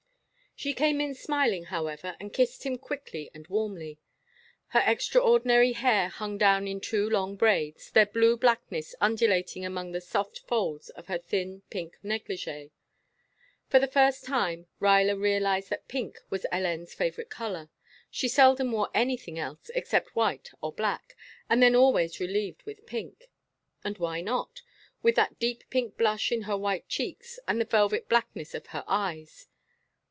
[0.53, 3.97] She came in smiling, however, and kissed him quickly and warmly.
[4.67, 10.01] Her extraordinary hair hung down in two long braids, their blue blackness undulating among the
[10.01, 12.69] soft folds of her thin pink negligée.
[13.69, 17.71] For the first time Ruyler realized that pink was Hélène's favorite color;
[18.11, 21.15] she seldom wore anything else except white or black,
[21.49, 23.31] and then always relieved with pink.
[23.83, 24.61] And why not,
[25.01, 28.83] with that deep pink blush in her white cheeks, and the velvet blackness of her
[28.85, 29.47] eyes?